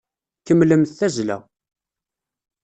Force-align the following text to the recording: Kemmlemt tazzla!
Kemmlemt 0.45 0.91
tazzla! 0.97 1.37